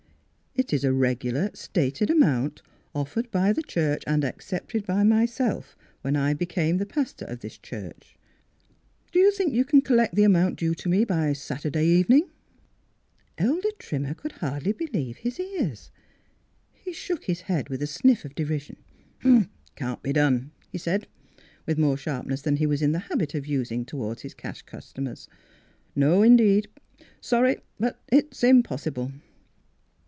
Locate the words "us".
23.47-23.71